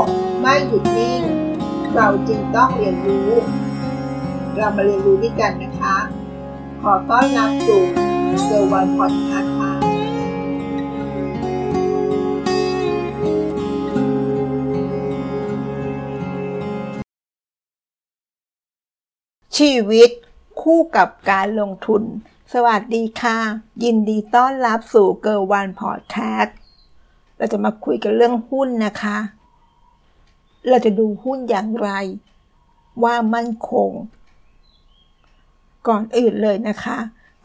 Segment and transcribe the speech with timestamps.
[0.00, 0.04] ก
[0.40, 1.22] ไม่หยุดนิ่ง
[1.94, 3.30] เราจึงต้องเรียนรู้
[4.56, 5.96] เรามาเรียนรู้ด้วยกันนะคะ
[6.82, 7.82] ขอต้อนรับสู่
[8.44, 9.72] เซอร์วันพอดคาส์ค่ะ
[19.56, 20.10] ชีวิต
[20.60, 22.02] คู่กับการลงทุน
[22.52, 23.38] สวัสดีค่ะ
[23.84, 26.56] ยินดีต้อนรับสู่เกิร์วันพอดแคสต์
[27.36, 29.18] เราจะมาคุยกันเรื่องหุ้นนะคะ
[30.68, 31.90] เราจะดูหุ้นอย่างไร
[33.02, 33.90] ว่ามั่นคง
[35.88, 36.98] ก่อนอื่นเลยนะคะ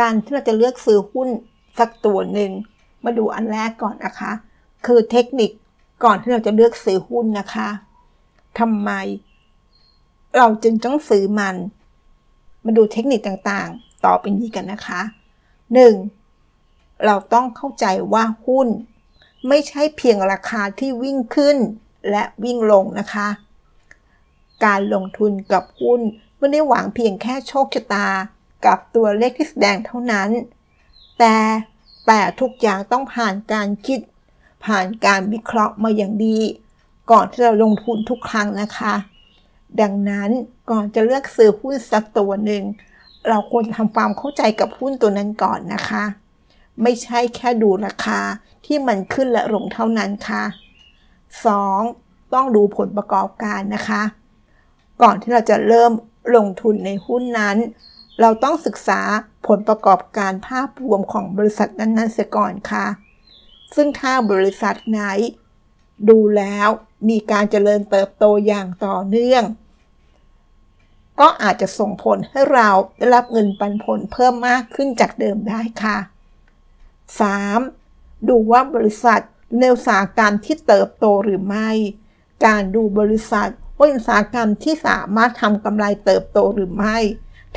[0.00, 1.28] การที่เราจะเลือกซื้อหุ้น
[1.78, 2.50] สักตัวหนึ่ง
[3.04, 4.32] มาดูอันแรกก่อนนะคะ
[4.86, 5.50] คือเทคนิค
[6.04, 7.68] ก่อนที่เราจะเลือกซื้อหุ้นนะคะ
[8.58, 8.90] ทำไม
[10.36, 11.56] เราจึงต้องซื้อมัน
[12.64, 15.00] มาดูเทคนิคต่างๆ ต่อไปนี้กันนะคะ
[16.22, 17.04] 1.
[17.04, 18.68] เราต้องเข้าใจว่าหุ้น
[19.48, 21.56] ไม่ใช่เพียงราคาที่วิ่งขึ้น
[22.10, 23.28] และวิ่งลงนะคะ
[24.64, 26.00] การลงทุนกับหุ้น
[26.38, 28.08] ไม่ได้หวังเพียงแค่โชคชะตา
[28.66, 30.30] กับตัวเลขที่แสดงเท่านั้น
[31.18, 31.34] แต่
[32.06, 34.00] แต่ทุกอย่างต้องผ่านการคิด
[34.64, 36.38] ผ่านการวิเคราะห์มาอย่างดี
[37.10, 38.94] ก่อนที่เราลงทุนทุกครั้งนะคะ
[39.80, 40.30] ดังนั้น
[40.70, 42.62] ก่อนจะเลือกซื้อหุ้นสักตัวหนึ่ง
[43.28, 46.04] เราควรทำความเข้าใจกับหุ้นตัวนั้นก่อนนะคะ
[46.82, 48.20] ไม่ใช่แค่ดูราคา
[48.66, 50.42] ที่มันขึ้นและลงเท่านั้นค่ะ
[51.26, 52.34] 2.
[52.34, 54.02] ต้องดูผลประกอบการนะคะ
[55.02, 55.92] ก่อนที่เราจะเริ่ม
[56.36, 57.56] ลงทุนในหุ้นนั้น
[58.20, 59.00] เราต้องศึกษา
[59.46, 62.86] ผลประกอบการภาพรวมของบริษัทนั้นๆเสียก่อนค่ะ
[63.74, 65.00] ซึ่งถ้าบริษัทไหน
[66.08, 66.68] ดูแล้ว
[67.08, 69.44] มีการเจริญเติบโตอย่างต่อเนื่อง
[71.20, 75.96] ก็อาจจะส่งผลให้เราได้รับเงินปันผลเพิ่มมากขึ้นจากเดิมได้ค่ะ
[77.32, 78.28] 3.
[78.28, 79.20] ดูว่าบริษัท
[79.58, 81.70] ในอุตสาหกรรมที่เติบโตหรือไม่
[82.46, 86.96] การดูบริษัทว่าอุตสาหกรรมที่สามารถทำกำไรเติบโตหรือไม่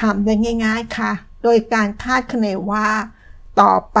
[0.00, 0.34] ทำได้
[0.64, 1.12] ง่าย ๆค่ะ
[1.42, 2.88] โดยการคาดคะเนว่า
[3.60, 4.00] ต่อไป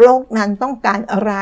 [0.00, 1.34] โลกนั้นต้องการอะไร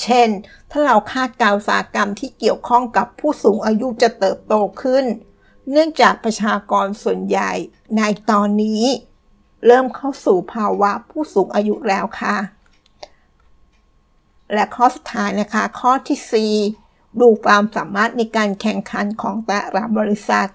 [0.00, 0.28] เช่น
[0.70, 5.04] ถ้าเราคาดการอุตสาหกรรมที่เกี่ยวข้องกับผู้สูงอายุจะเติบโตขึ้น
[5.70, 7.52] เนื่องจากประชากรส่วนใหญ่
[7.96, 8.84] ในตอนนี้
[9.66, 12.36] เริ่มเข้าสู่ภาวะผู้สูงอายุแล้วค่ะ
[14.54, 20.48] และข้อสุดท้ายนะคะ ข้อที่ 4 ดูความสามารถในการแข่งขันของแต่ละบริษัท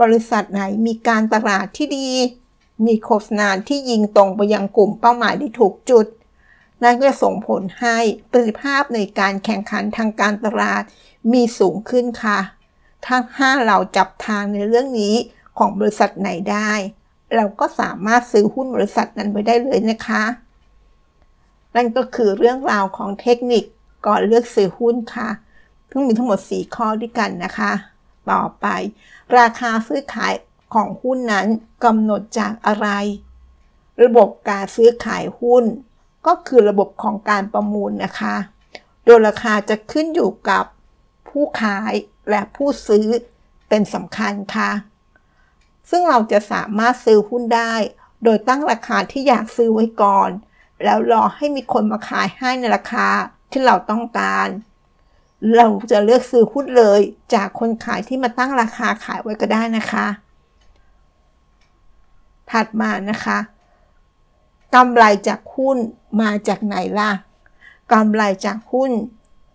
[0.00, 2.08] บริษัทไหนมีการตลาดที่ดี
[2.86, 6.06] มีโฆษณาที่ยิงตรงไปยังกลุ่มเป้าหมายที่ถูกจุด
[6.82, 7.96] นั่นก็จะส่งผลให้
[8.30, 10.82] ประสิทธิภาพในการแข่งขันทางการตลาด
[11.32, 12.38] มีสูงขึ้นค่ะ
[13.04, 15.14] ถ้าห้าเราจับทางในเรื่องนี้
[15.58, 16.72] ของบริษัทไหนได้
[17.36, 20.24] เราก็สามารถซื้อหุ้นบริษัทนั้นไปได้เลยนะคะ
[21.78, 23.64] นั่นก็คือเรื่องราวของเทคนิค
[24.06, 25.30] ก่อนเลือกซื้อหุ้นค่ะ
[25.90, 27.72] ซึ่งมีทั้งหมด 4 ข้อด้วยกันนะคะ
[28.30, 28.66] ต่อไป
[29.38, 30.32] ราคาซื้อขาย
[30.74, 31.46] ของหุ้นนั้น
[31.84, 32.88] กำหนดจากอะไร
[34.02, 35.64] ระบบการซื้อขายหุ้น
[36.26, 38.36] ก็คือระบบของการประมูลนะคะ
[39.04, 40.64] โดยราคาจะขึ้นอยู่กับ
[41.28, 41.92] ผู้ขาย
[42.30, 43.06] และผู้ซื้อ
[43.68, 44.70] เป็นสำคัญค่ะ
[45.90, 47.74] ซึ่งเราจะสามารถซื้อหุ้นได้
[48.24, 50.30] โดยตั้งราคาที่อยากซื้อไว้ก่อน
[50.84, 53.06] แล้วรอให้มีคนมาขายให้ในราคา
[53.50, 54.48] ที่เราต้องการ
[55.56, 57.00] เราจะเลือกซื้อหุ้นเลย
[57.34, 60.06] จากคนขายที่มาตั้งราคาขายไว้ก็ได้นะคะ
[62.50, 63.38] ถัดมานะคะ
[64.74, 65.76] กำไรจากหุ้น
[66.20, 67.10] มาจากไหนล่ะ
[67.92, 68.90] กำไรจากหุ้น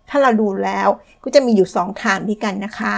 [0.08, 0.88] ถ้าเราดูแล้ว
[1.22, 2.94] ก็จะมีอยู่2ทางด้วยกันนะคะ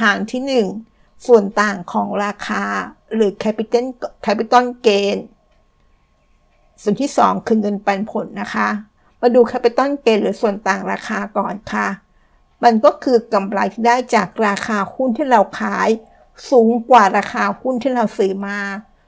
[0.00, 2.64] ทางที่ 1 ส่วนต่างของราคา
[3.14, 3.86] หรือ capital
[4.24, 5.16] capital gain
[6.82, 8.68] ส่วนที่ 2 คือเงินปันผลนะคะ
[9.20, 11.88] มาดูแคปิตอลเกนหรือส่วนต่างราคาก่อนค่ะ
[12.64, 15.88] มันก็คือกำไรที่ได้จากราคาหุ้นที่เราขาย
[16.50, 18.58] สูงกว่าราคาหุ้นที่เราซื้อมา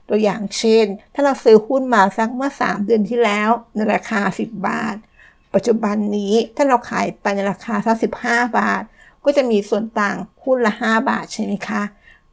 [0.09, 4.95] ตัวอย่างเช่น ถ้าเราซื้อหุ้นมาสักเมื่อ 3 เดือนที่แล้วในราคา 10 บาท
[5.53, 8.83] ปัจจุบันนี้ถ้าเราขายไปในราคาสัก15 บาท
[9.23, 11.81] ก็จะมีส่วนต่างหุ้นละ 5 บาทใช่ไหมคะ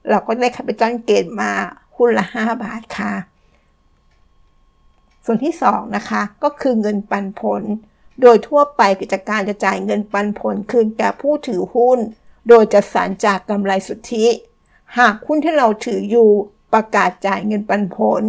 [0.08, 1.52] เราก็ได้แคปิตอลเกนมา
[1.96, 3.12] หุ้นละ 5 บาทค่ะ
[5.30, 7.62] ส่วนที่2นะคะก็คือเงินปันผล
[8.20, 11.98] โดยทั่วไปกิจการจะจ่ายเงินปันผลคืนแก่ผู้ถือหุ้น
[12.48, 14.26] โดยจะสารจากกำไรสุทธิ
[14.98, 16.28] หากหุ้นที่เราถืออยู่
[16.72, 18.22] ประกาศจ่ายเงินปันผล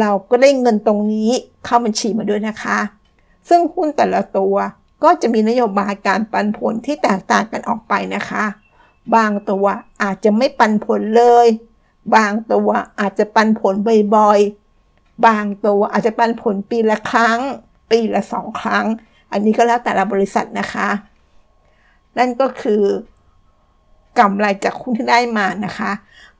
[0.00, 1.30] เราก็ได้เงินตรงนี้
[1.64, 2.78] เข้าบัญชีมาด้วยนะคะ
[3.48, 4.54] ซึ่งหุ้นแต่ละตัว
[5.04, 8.44] ก็จะมีนโยบายการปันผลที่แตกต่างกันออกไปนะคะ
[9.14, 9.66] บางตัว
[10.02, 11.46] อาจจะไม่ปันผลเลย
[12.14, 12.68] บางตัว
[13.00, 13.74] อาจจะปันผล
[14.16, 14.61] บ่อยๆ
[15.26, 17.38] บางตัวอาจจะปันผลปีละครั้ง
[17.90, 18.84] ปีละสองครั้ง
[19.32, 20.88] อันนี้ก็แล้วแต่ละบริษัทนะคะ
[22.18, 22.82] นั่นก็คือ
[24.18, 25.92] กำไรจากหุ้นที่ได้มานะคะ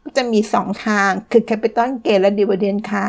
[0.03, 3.07] ก็จะมี 2 ทางคือ Capital Gain และ Dividend ค่ะ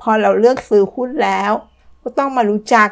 [0.00, 1.52] พอเราเลือกซื้อหุ้นแล้ว
[2.02, 2.88] ก็ต้องมารู้จัก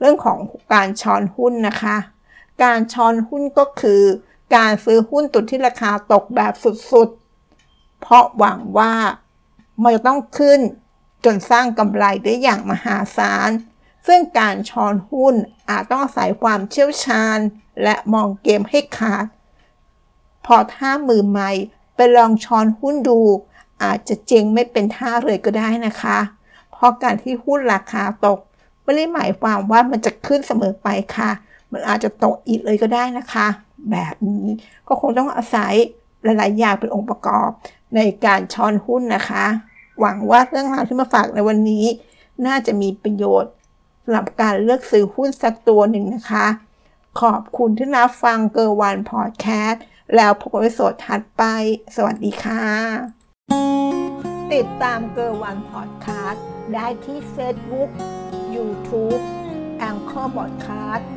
[0.00, 0.38] เรื่องของ
[0.74, 1.96] การช้อนหุ้นนะคะ
[2.64, 4.02] การช้อนหุ้นก็คือ
[4.56, 7.25] การซื้อหุ้นตุนที่ราคาตกแบบสุดๆ
[8.00, 8.92] เพราะหวังว่า
[9.82, 10.60] มันจะต้องขึ้น
[11.24, 13.50] จนสร้างกำไรได้อย่างมหาศาล
[14.06, 15.34] ซึ่งการช้อนหุ้น
[15.68, 17.38] อาจต้องอาศัยความเชี่ยวชาญ
[17.82, 19.24] และมองเกมให้ขาด
[20.46, 21.50] พอถ้ามือใหม่
[21.96, 23.20] ไปลองช้อนหุ้นดู
[23.82, 26.18] อาจจะเจงไม่เป็นท่าเลยก็ได้นะคะ
[26.72, 28.38] เพราะการที่หุ้นราคาตก
[28.82, 31.30] ไม่ได้หมายความว่ามันจะขึ้นเสมอไปค่ะ
[31.72, 33.46] มันอาจจะตกอีกเลยก็ได้นะคะ
[33.90, 34.48] แบบนี้
[34.88, 35.74] ก็คงต้องอาศัย
[36.24, 37.50] หลายๆอย่างเป็นองค์ประกอบ
[37.94, 39.44] ในการช้อนหุ้นนะคะ
[40.00, 41.86] หวังว่าเรื่องราวที่มาฝากในวันนี้
[42.46, 43.52] น่าจะมีประโยชน์
[44.02, 46.46] สำหรับการเลือกซื้อหุ้นสักตัวหนึ่งนะคะ
[47.20, 49.82] ขอบคุณที่รับฟังเกอร์วันพอดแคสต์
[50.16, 51.42] แล้วพบกันใน episode ถัดไป
[51.96, 52.62] สวัสดีค่ะ
[54.52, 56.44] ติดตามเกอร์วันพอดแคสต์
[56.74, 57.90] ได้ที่ Facebook
[58.54, 59.20] YouTube
[59.78, 61.08] แองเกอร์พอดแคสต์